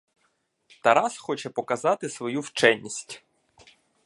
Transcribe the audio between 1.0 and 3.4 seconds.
хоче показати свою вченість.